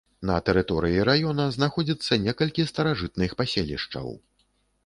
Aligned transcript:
На 0.27 0.35
тэрыторыі 0.47 1.03
раёна 1.09 1.45
знаходзіцца 1.57 2.19
некалькі 2.25 2.65
старажытных 2.73 3.37
паселішчаў. 3.43 4.11